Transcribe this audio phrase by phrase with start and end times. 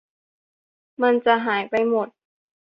[1.01, 2.07] มันจะหายไปหมด